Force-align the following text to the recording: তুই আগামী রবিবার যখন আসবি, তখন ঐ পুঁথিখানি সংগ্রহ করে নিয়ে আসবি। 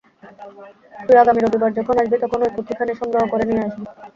তুই 1.01 1.15
আগামী 1.19 1.39
রবিবার 1.41 1.71
যখন 1.77 1.95
আসবি, 2.01 2.17
তখন 2.23 2.39
ঐ 2.41 2.55
পুঁথিখানি 2.55 2.93
সংগ্রহ 2.99 3.23
করে 3.31 3.43
নিয়ে 3.47 3.65
আসবি। 3.67 3.83